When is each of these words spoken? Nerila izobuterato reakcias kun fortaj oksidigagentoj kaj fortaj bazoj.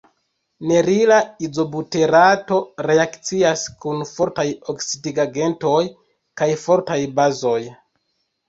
Nerila 0.69 1.17
izobuterato 1.47 2.57
reakcias 2.91 3.67
kun 3.85 4.01
fortaj 4.13 4.47
oksidigagentoj 4.75 5.83
kaj 6.43 6.49
fortaj 6.67 6.99
bazoj. 7.21 7.61